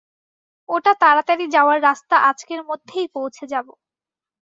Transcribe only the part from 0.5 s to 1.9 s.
ওটা তাড়াতাড়ি যাওয়ার